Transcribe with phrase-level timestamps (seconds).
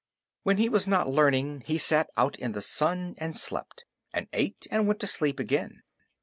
[0.41, 4.65] When he was not learning he sat out in the sun and slept, and ate
[4.71, 5.83] and went to sleep again.